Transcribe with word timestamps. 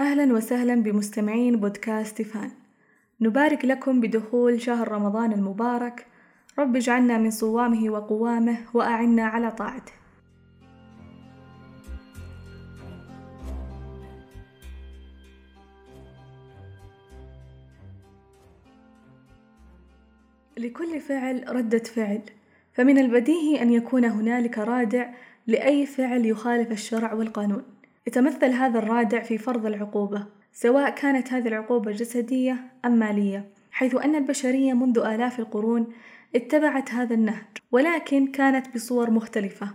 أهلا 0.00 0.34
وسهلا 0.34 0.74
بمستمعين 0.74 1.56
بودكاست 1.56 2.22
فان. 2.22 2.50
نبارك 3.20 3.64
لكم 3.64 4.00
بدخول 4.00 4.62
شهر 4.62 4.88
رمضان 4.88 5.32
المبارك. 5.32 6.06
رب 6.58 6.76
اجعلنا 6.76 7.18
من 7.18 7.30
صوامه 7.30 7.90
وقوامه 7.90 8.58
وأعنا 8.74 9.24
على 9.24 9.50
طاعته. 9.50 9.92
لكل 20.56 21.00
فعل 21.00 21.44
ردة 21.48 21.78
فعل. 21.78 22.22
فمن 22.72 22.98
البديهي 22.98 23.62
أن 23.62 23.70
يكون 23.70 24.04
هنالك 24.04 24.58
رادع 24.58 25.10
لأي 25.46 25.86
فعل 25.86 26.26
يخالف 26.26 26.72
الشرع 26.72 27.12
والقانون. 27.12 27.64
يتمثل 28.06 28.50
هذا 28.50 28.78
الرادع 28.78 29.22
في 29.22 29.38
فرض 29.38 29.66
العقوبة 29.66 30.26
سواء 30.52 30.90
كانت 30.90 31.32
هذه 31.32 31.48
العقوبة 31.48 31.92
جسدية 31.92 32.56
أم 32.84 32.92
مالية 32.98 33.50
حيث 33.70 33.94
أن 33.94 34.14
البشرية 34.14 34.72
منذ 34.72 34.98
آلاف 34.98 35.38
القرون 35.40 35.86
اتبعت 36.34 36.92
هذا 36.92 37.14
النهج 37.14 37.44
ولكن 37.72 38.26
كانت 38.26 38.74
بصور 38.74 39.10
مختلفة 39.10 39.68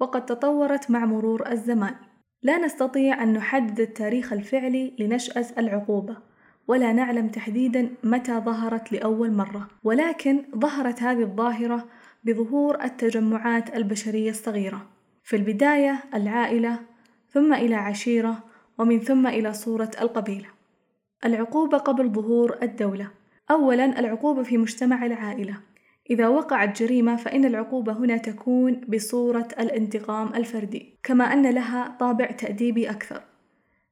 وقد 0.00 0.26
تطورت 0.26 0.90
مع 0.90 1.04
مرور 1.04 1.48
الزمان. 1.52 1.94
لا 2.42 2.58
نستطيع 2.58 3.22
أن 3.22 3.32
نحدد 3.32 3.80
التاريخ 3.80 4.32
الفعلي 4.32 4.92
لنشأة 4.98 5.46
العقوبة 5.58 6.16
ولا 6.68 6.92
نعلم 6.92 7.28
تحديدا 7.28 7.90
متى 8.04 8.32
ظهرت 8.32 8.92
لأول 8.92 9.32
مرة 9.32 9.68
ولكن 9.84 10.44
ظهرت 10.56 11.02
هذه 11.02 11.22
الظاهرة 11.22 11.86
بظهور 12.24 12.84
التجمعات 12.84 13.76
البشرية 13.76 14.30
الصغيرة. 14.30 14.86
في 15.24 15.36
البداية 15.36 16.04
العائلة 16.14 16.78
ثم 17.30 17.54
إلى 17.54 17.74
عشيرة 17.74 18.38
ومن 18.78 19.00
ثم 19.00 19.26
إلى 19.26 19.52
صورة 19.52 19.90
القبيلة. 20.00 20.48
العقوبة 21.24 21.78
قبل 21.78 22.08
ظهور 22.08 22.58
الدولة. 22.62 23.10
أولا 23.50 24.00
العقوبة 24.00 24.42
في 24.42 24.58
مجتمع 24.58 25.06
العائلة. 25.06 25.56
إذا 26.10 26.28
وقعت 26.28 26.82
جريمة 26.82 27.16
فإن 27.16 27.44
العقوبة 27.44 27.92
هنا 27.92 28.16
تكون 28.16 28.80
بصورة 28.88 29.48
الانتقام 29.60 30.34
الفردي 30.34 30.98
كما 31.02 31.32
أن 31.32 31.50
لها 31.50 31.96
طابع 32.00 32.26
تأديبي 32.26 32.90
أكثر. 32.90 33.22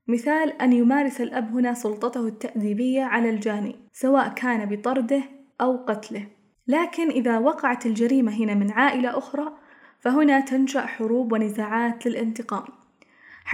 مثال 0.08 0.62
أن 0.62 0.72
يمارس 0.72 1.20
الأب 1.20 1.56
هنا 1.56 1.74
سلطته 1.74 2.26
التأديبية 2.26 3.02
على 3.02 3.30
الجاني 3.30 3.76
سواء 3.92 4.28
كان 4.28 4.64
بطرده 4.68 5.22
أو 5.60 5.76
قتله. 5.76 6.26
لكن 6.68 7.10
إذا 7.10 7.38
وقعت 7.38 7.86
الجريمة 7.86 8.32
هنا 8.32 8.54
من 8.54 8.70
عائلة 8.70 9.18
أخرى 9.18 9.52
فهنا 10.00 10.40
تنشأ 10.40 10.86
حروب 10.86 11.32
ونزاعات 11.32 12.06
للانتقام. 12.06 12.83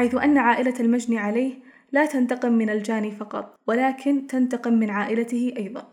حيث 0.00 0.14
أن 0.14 0.38
عائلة 0.38 0.74
المجني 0.80 1.18
عليه 1.18 1.54
لا 1.92 2.06
تنتقم 2.06 2.52
من 2.52 2.70
الجاني 2.70 3.10
فقط 3.10 3.56
ولكن 3.66 4.26
تنتقم 4.26 4.72
من 4.72 4.90
عائلته 4.90 5.54
أيضا. 5.56 5.88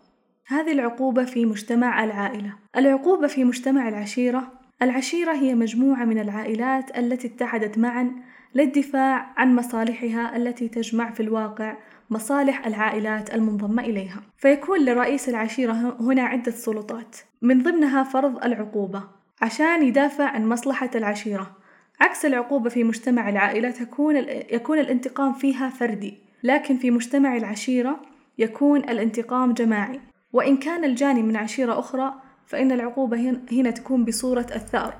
هذه 0.47 0.71
العقوبة 0.71 1.25
في 1.25 1.45
مجتمع 1.45 2.03
العائلة. 2.03 2.53
العقوبة 2.77 3.27
في 3.27 3.43
مجتمع 3.43 3.87
العشيرة. 3.87 4.51
العشيرة 4.81 5.33
هي 5.33 5.55
مجموعة 5.55 6.05
من 6.05 6.19
العائلات 6.19 6.97
التي 6.97 7.27
اتحدت 7.27 7.77
معا 7.77 8.11
للدفاع 8.55 9.33
عن 9.37 9.55
مصالحها 9.55 10.37
التي 10.37 10.67
تجمع 10.67 11.11
في 11.11 11.19
الواقع 11.19 11.77
مصالح 12.09 12.67
العائلات 12.67 13.33
المنضمة 13.33 13.83
إليها. 13.83 14.21
فيكون 14.37 14.85
لرئيس 14.85 15.29
العشيرة 15.29 15.97
هنا 15.99 16.21
عدة 16.21 16.51
سلطات. 16.51 17.17
من 17.41 17.63
ضمنها 17.63 18.03
فرض 18.03 18.43
العقوبة. 18.43 19.03
عشان 19.41 19.83
يدافع 19.83 20.25
عن 20.25 20.49
مصلحة 20.49 20.89
العشيرة 20.95 21.57
عكس 21.99 22.25
العقوبة 22.25 22.69
في 22.69 22.83
مجتمع 22.83 23.29
العائلة 23.29 23.71
تكون 23.71 24.15
يكون 24.51 24.79
الانتقام 24.79 25.33
فيها 25.33 25.69
فردي 25.69 26.17
لكن 26.43 26.77
في 26.77 26.91
مجتمع 26.91 27.37
العشيرة 27.37 27.99
يكون 28.37 28.79
الانتقام 28.79 29.53
جماعي. 29.53 29.99
وإن 30.33 30.57
كان 30.57 30.83
الجاني 30.83 31.23
من 31.23 31.35
عشيرة 31.35 31.79
أخرى 31.79 32.13
فإن 32.45 32.71
العقوبة 32.71 33.39
هنا 33.51 33.71
تكون 33.71 34.05
بصورة 34.05 34.47
الثأر 34.55 34.93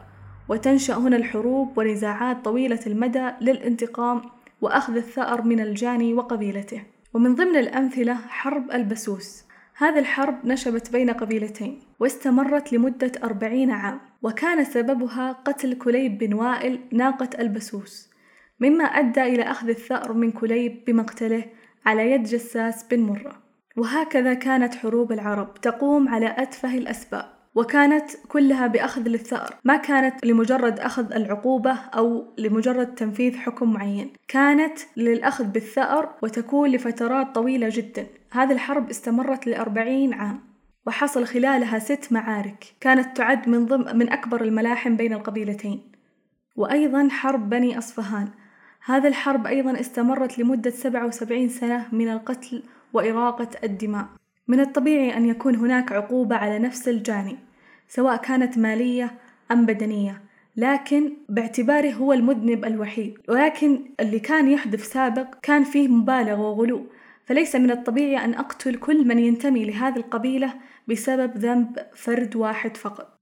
وتنشأ 0.50 0.94
هنا 0.94 1.16
الحروب 1.16 1.78
ونزاعات 1.78 2.46
طويلة 2.46 2.80
المدى 2.88 3.30
للانتقام 3.42 4.22
وأخذ 4.62 4.96
الثأر 4.96 5.42
من 5.42 5.60
الجاني 5.60 6.14
وقبيلته. 6.14 6.84
ومن 7.14 7.36
ضمن 7.36 7.56
الأمثلة 7.56 8.14
حرب 8.14 8.72
البسوس. 8.72 9.47
هذه 9.80 10.00
الحرب 10.00 10.46
نشبت 10.46 10.92
بين 10.92 11.10
قبيلتين 11.10 11.80
واستمرت 12.00 12.74
لمدة 12.74 13.12
أربعين 13.24 13.72
عام 13.72 14.00
وكان 14.22 14.64
سببها 14.64 15.32
قتل 15.32 15.74
كليب 15.74 16.18
بن 16.18 16.34
وائل 16.34 16.80
ناقة 16.92 17.30
البسوس 17.40 18.10
مما 18.60 18.84
أدى 18.84 19.24
إلى 19.24 19.44
أخذ 19.44 19.70
الثأر 19.70 20.14
من 20.14 20.32
كليب 20.32 20.84
بمقتله 20.88 21.46
على 21.86 22.12
يد 22.12 22.24
جساس 22.24 22.84
بن 22.84 23.00
مرة. 23.00 23.44
وهكذا 23.78 24.34
كانت 24.34 24.76
حروب 24.76 25.12
العرب 25.12 25.54
تقوم 25.54 26.10
على 26.10 26.36
أتفه 26.38 26.78
الأسباب. 26.78 27.37
وكانت 27.58 28.12
كلها 28.28 28.68
بأخذ 28.68 29.02
للثأر. 29.02 29.56
ما 29.64 29.78
كانت 29.78 30.26
لمجرد 30.26 30.80
أخذ 30.80 31.14
العقوبة 31.14 31.72
أو 31.72 32.34
لمجرد 32.38 32.96
تنفيذ 32.96 33.38
حكم 33.38 33.74
معين. 33.74 34.14
كانت 34.28 34.80
للأخذ 34.98 35.44
بالثأر 35.44 36.10
وتكون 36.24 36.70
لفترات 36.70 37.36
طويلة 37.36 37.70
جدا. 37.72 38.08
هذه 38.32 38.52
الحرب 38.52 38.90
استمرت 38.90 39.48
لأربعين 39.48 40.14
عام 40.14 40.40
وحصل 40.88 41.26
خلالها 41.26 41.80
ست 41.80 42.08
معارك. 42.12 42.66
كانت 42.80 43.18
تعد 43.18 43.50
من 43.50 43.66
ضمن 43.66 43.98
من 43.98 44.10
أكبر 44.10 44.42
الملاحم 44.42 44.96
بين 44.96 45.14
القبيلتين. 45.14 45.92
وأيضا 46.56 47.08
حرب 47.10 47.50
بني 47.50 47.78
أصفهان. 47.78 48.28
هذه 48.86 49.08
الحرب 49.08 49.48
أيضا 49.48 49.80
استمرت 49.80 50.40
لمدة 50.40 50.70
سبعة 50.70 51.06
وسبعين 51.06 51.50
سنة 51.50 51.86
من 51.92 52.10
القتل 52.10 52.64
وإراقة 52.94 53.50
الدماء. 53.64 54.06
من 54.48 54.60
الطبيعي 54.60 55.18
أن 55.18 55.26
يكون 55.26 55.56
هناك 55.56 55.92
عقوبة 55.92 56.36
على 56.36 56.60
نفس 56.60 56.88
الجاني. 56.88 57.47
سواء 57.88 58.18
كانت 58.18 58.58
مالية 58.58 59.12
أم 59.52 59.66
بدنية 59.66 60.22
لكن 60.58 61.14
باعتباره 61.30 61.92
هو 61.92 62.14
المذنب 62.14 62.66
الوحيد. 62.66 63.18
ولكن 63.30 63.86
اللي 64.00 64.20
كان 64.20 64.52
يحدث 64.52 64.92
سابق 64.92 65.36
كان 65.42 65.64
فيه 65.64 65.88
مبالغة 65.88 66.42
وغلو 66.42 66.88
فليس 67.26 67.56
من 67.56 67.72
الطبيعي 67.72 68.26
أن 68.26 68.34
أقتل 68.34 68.76
كل 68.76 69.08
من 69.08 69.20
ينتمي 69.20 69.66
لهذه 69.66 69.98
القبيلة 69.98 70.54
بسبب 70.88 71.38
ذنب 71.38 71.78
فرد 71.96 72.36
واحد 72.36 72.78
فقط. 72.78 73.18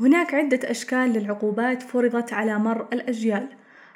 هناك 0.00 0.34
عدة 0.34 0.70
أشكال 0.70 1.12
للعقوبات 1.12 1.82
فرضت 1.82 2.32
على 2.32 2.58
مر 2.58 2.88
الأجيال. 2.92 3.48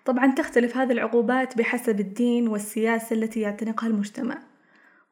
طبعا 0.05 0.27
تختلف 0.27 0.77
هذه 0.77 0.93
العقوبات 0.93 1.59
بحسب 1.59 2.01
الدين 2.01 2.49
والسياسة 2.49 3.17
التي 3.17 3.41
يعتنقها 3.41 3.87
المجتمع. 3.87 4.39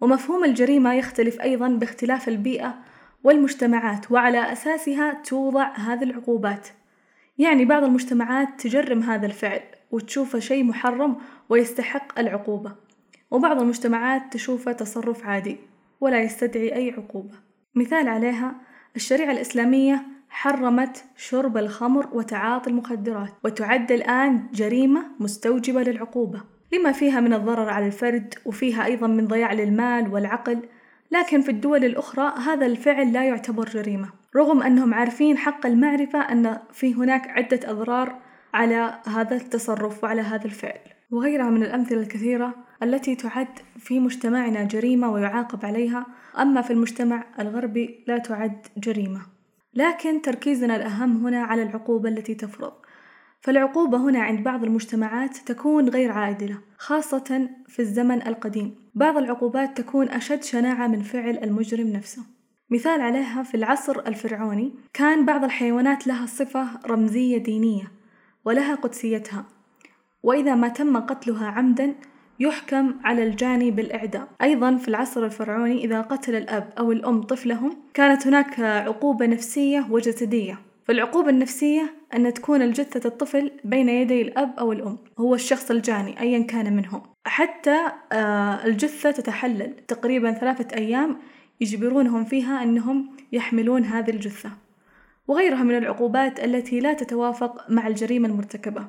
ومفهوم 0.01 0.45
الجريمة 0.45 0.95
يختلف 0.95 1.41
أيضا 1.41 1.69
باختلاف 1.69 2.29
البيئة 2.29 2.75
والمجتمعات 3.25 4.13
وعلى 4.13 4.53
أساسها 4.53 5.23
توضع 5.25 5.73
هذه 5.77 6.03
العقوبات. 6.03 6.69
يعني 7.39 7.65
بعض 7.65 7.85
المجتمعات 7.85 8.49
تجرم 8.59 9.03
هذا 9.03 9.27
الفعل 9.27 9.61
وتشوفه 9.91 10.39
شيء 10.39 10.65
محرم 10.65 11.17
ويستحق 11.49 12.19
العقوبة. 12.19 12.75
وبعض 13.31 13.61
المجتمعات 13.61 14.23
تشوفه 14.33 14.73
تصرف 14.73 15.27
عادي 15.27 15.57
ولا 16.01 16.23
يستدعي 16.23 16.75
أي 16.75 16.91
عقوبة. 16.91 17.35
مثال 17.75 18.09
عليها 18.09 18.55
الشريعة 18.97 19.33
الإسلامية 19.33 20.03
حرمت 20.29 21.05
شرب 21.17 21.57
الخمر 21.57 22.09
وتعاطي 22.13 22.71
المخدرات 22.71 23.33
وتعد 23.45 23.93
الآن 23.93 24.47
جريمة 24.53 25.07
مستوجبة 25.21 25.83
للعقوبة. 25.83 26.41
لما 26.73 26.93
فيها 26.93 27.21
من 27.21 27.33
الضرر 27.33 27.69
على 27.69 27.87
الفرد 27.87 28.35
وفيها 28.45 28.85
أيضا 28.85 29.07
من 29.07 29.27
ضياع 29.27 29.53
للمال 29.53 30.13
والعقل 30.13 30.63
لكن 31.15 31.41
في 31.41 31.51
الدول 31.51 31.85
الأخرى 31.85 32.35
هذا 32.39 32.67
الفعل 32.67 33.13
لا 33.13 33.25
يعتبر 33.25 33.69
جريمة 33.69 34.09
رغم 34.37 34.63
أنهم 34.63 34.95
عارفين 34.95 35.39
حق 35.39 35.67
المعرفة 35.67 36.19
أن 36.19 36.59
في 36.73 36.95
هناك 36.95 37.29
عدة 37.29 37.61
أضرار 37.71 38.19
على 38.55 39.01
هذا 39.07 39.37
التصرف 39.37 40.05
وعلى 40.05 40.23
هذا 40.23 40.45
الفعل. 40.45 40.81
وغيرها 41.11 41.51
من 41.51 41.63
الأمثلة 41.63 42.01
الكثيرة 42.01 42.55
التي 42.83 43.17
تعد 43.17 43.49
في 43.79 44.01
مجتمعنا 44.01 44.63
جريمة 44.65 45.13
ويعاقب 45.13 45.67
عليها 45.67 46.07
أما 46.39 46.63
في 46.63 46.73
المجتمع 46.73 47.25
الغربي 47.41 48.05
لا 48.07 48.19
تعد 48.19 48.67
جريمة. 48.77 49.21
لكن 49.75 50.23
تركيزنا 50.23 50.77
الأهم 50.77 51.27
هنا 51.27 51.43
على 51.43 51.63
العقوبة 51.63 52.09
التي 52.09 52.35
تفرض. 52.35 52.73
فالعقوبة 53.41 53.99
هنا 53.99 54.23
عند 54.23 54.45
بعض 54.45 54.65
المجتمعات 54.65 55.37
تكون 55.37 55.89
غير 55.89 56.13
عادلة 56.13 56.59
خاصة 56.79 57.49
في 57.69 57.79
الزمن 57.79 58.27
القديم. 58.27 58.84
بعض 58.95 59.17
العقوبات 59.17 59.77
تكون 59.77 60.09
أشد 60.09 60.43
شناعة 60.43 60.87
من 60.87 61.03
فعل 61.03 61.39
المجرم 61.43 61.87
نفسه. 61.87 62.23
مثال 62.71 63.01
عليها 63.01 63.43
في 63.43 63.57
العصر 63.57 64.01
الفرعوني 64.07 64.73
كان 64.93 65.27
بعض 65.27 65.45
الحيوانات 65.45 66.07
لها 66.07 66.27
صفة 66.27 66.67
رمزية 66.87 67.39
دينية 67.39 67.93
ولها 68.45 68.75
قدسيتها. 68.75 69.45
وإذا 70.23 70.55
ما 70.55 70.69
تم 70.69 70.97
قتلها 70.97 71.47
عمدا 71.47 71.95
يحكم 72.41 72.95
على 73.05 73.23
الجاني 73.23 73.71
بالإعدام 73.71 74.27
أيضا 74.43 74.77
في 74.77 74.89
العصر 74.89 75.25
الفرعوني 75.25 75.85
إذا 75.85 76.01
قتل 76.01 76.35
الأب 76.35 76.71
أو 76.79 76.93
الأم 76.93 77.23
طفلهم 77.23 77.77
كانت 77.95 78.27
هناك 78.27 78.61
عقوبة 78.61 79.27
نفسية 79.27 79.87
وجسدية. 79.91 80.59
فالعقوبة 80.85 81.31
النفسية 81.31 81.95
أن 82.15 82.35
تكون 82.35 82.63
الجثة 82.63 83.09
الطفل 83.09 83.51
بين 83.65 83.89
يدي 83.89 84.23
الأب 84.23 84.59
أو 84.59 84.73
الأم 84.73 84.99
هو 85.19 85.35
الشخص 85.35 85.71
الجاني 85.71 86.21
أيا 86.21 86.43
كان 86.43 86.77
منهم. 86.77 87.03
حتى 87.25 87.93
آه، 88.13 88.65
الجثة 88.65 89.11
تتحلل. 89.11 89.77
تقريبا 89.89 90.33
ثلاثة 90.33 90.77
أيام 90.77 91.19
يجبرونهم 91.61 92.25
فيها 92.25 92.63
أنهم 92.63 93.17
يحملون 93.33 93.85
هذه 93.85 94.11
الجثة. 94.11 94.51
وغيرها 95.29 95.63
من 95.63 95.77
العقوبات 95.77 96.45
التي 96.45 96.81
لا 96.81 96.93
تتوافق 96.93 97.71
مع 97.71 97.87
الجريمة 97.87 98.29
المرتكبة. 98.29 98.87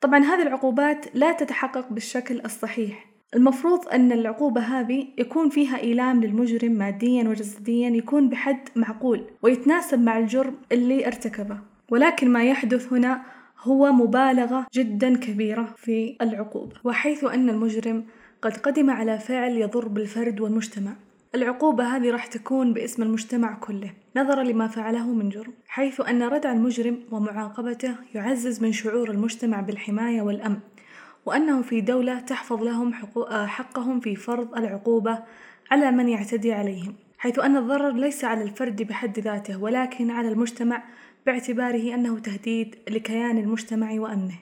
طبعا 0.00 0.18
هذه 0.18 0.42
العقوبات 0.42 1.06
لا 1.14 1.32
تتحقق 1.32 1.92
بالشكل 1.92 2.40
الصحيح. 2.44 3.06
المفروض 3.34 3.88
أن 3.88 4.12
العقوبة 4.12 4.60
هذه 4.60 5.06
يكون 5.18 5.48
فيها 5.48 5.78
إيلام 5.78 6.20
للمجرم 6.24 6.72
ماديا 6.72 7.28
وجسديا 7.28 7.88
يكون 7.88 8.28
بحد 8.28 8.68
معقول 8.76 9.24
ويتناسب 9.42 10.00
مع 10.00 10.18
الجرم 10.18 10.54
اللي 10.72 11.06
ارتكبه. 11.06 11.58
ولكن 11.90 12.30
ما 12.30 12.44
يحدث 12.44 12.92
هنا 12.92 13.22
هو 13.62 13.92
مبالغة 13.92 14.66
جدا 14.74 15.16
كبيرة 15.16 15.74
في 15.76 16.16
العقوبة 16.22 16.76
وحيث 16.84 17.24
أن 17.24 17.48
المجرم 17.48 18.04
قد 18.42 18.56
قدم 18.56 18.90
على 18.90 19.18
فعل 19.18 19.56
يضر 19.56 19.88
بالفرد 19.88 20.40
والمجتمع. 20.40 20.92
العقوبة 21.34 21.84
هذه 21.84 22.10
راح 22.10 22.26
تكون 22.26 22.72
باسم 22.72 23.02
المجتمع 23.02 23.54
كله. 23.54 23.92
نظرا 24.16 24.42
لما 24.42 24.68
فعله 24.68 25.12
من 25.12 25.28
جرم 25.28 25.52
حيث 25.66 26.00
أن 26.00 26.22
ردع 26.22 26.52
المجرم 26.52 27.00
ومعاقبته 27.10 27.94
يعزز 28.14 28.62
من 28.62 28.72
شعور 28.72 29.10
المجتمع 29.10 29.60
بالحماية 29.60 30.22
والأمن. 30.22 30.58
وأنه 31.28 31.62
في 31.62 31.80
دولة 31.80 32.20
تحفظ 32.20 32.62
لهم 32.62 32.94
حقهم 33.46 34.00
في 34.00 34.16
فرض 34.16 34.54
العقوبة 34.56 35.18
على 35.70 35.90
من 35.90 36.08
يعتدي 36.08 36.52
عليهم 36.52 36.94
حيث 37.18 37.38
أن 37.38 37.56
الضرر 37.56 37.92
ليس 37.92 38.24
على 38.24 38.42
الفرد 38.42 38.82
بحد 38.82 39.18
ذاته 39.18 39.62
ولكن 39.62 40.10
على 40.10 40.28
المجتمع 40.28 40.82
باعتباره 41.26 41.94
أنه 41.94 42.18
تهديد 42.18 42.76
لكيان 42.88 43.38
المجتمع 43.38 43.92
وأمنه. 43.92 44.38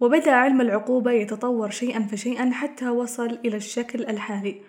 وبدأ 0.00 0.30
علم 0.32 0.60
العقوبة 0.60 1.12
يتطور 1.12 1.70
شيئا 1.70 2.00
فشيئا 2.00 2.50
حتى 2.50 2.88
وصل 2.88 3.38
إلى 3.44 3.56
الشكل 3.56 4.02
الحالي 4.02 4.60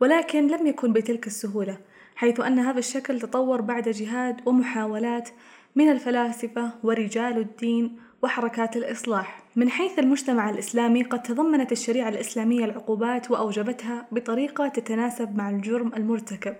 ولكن 0.00 0.46
لم 0.46 0.66
يكن 0.66 0.92
بتلك 0.92 1.26
السهولة 1.26 1.78
حيث 2.16 2.40
أن 2.40 2.58
هذا 2.58 2.78
الشكل 2.78 3.20
تطور 3.20 3.60
بعد 3.60 3.88
جهاد 3.88 4.40
ومحاولات 4.46 5.28
من 5.74 5.90
الفلاسفة 5.90 6.70
ورجال 6.82 7.38
الدين 7.38 7.96
وحركات 8.22 8.76
الإصلاح 8.76 9.42
من 9.56 9.70
حيث 9.70 9.98
المجتمع 9.98 10.50
الإسلامي 10.50 11.02
قد 11.02 11.22
تضمنت 11.22 11.72
الشريعة 11.72 12.08
الإسلامية 12.08 12.64
العقوبات 12.64 13.30
وأوجبتها 13.30 14.06
بطريقة 14.12 14.68
تتناسب 14.68 15.36
مع 15.36 15.50
الجرم 15.50 15.92
المرتكب. 15.96 16.56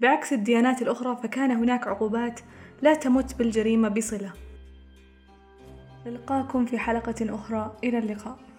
بعكس 0.00 0.32
الديانات 0.32 0.82
الأخرى 0.82 1.18
فكان 1.22 1.50
هناك 1.50 1.86
عقوبات 1.86 2.40
لا 2.82 2.94
تمت 2.94 3.34
بالجريمة 3.34 3.88
بصلة. 3.88 4.32
نلقاكم 6.06 6.66
في 6.66 6.78
حلقة 6.78 7.34
أخرى 7.34 7.76
إلى 7.84 7.98
اللقاء. 7.98 8.51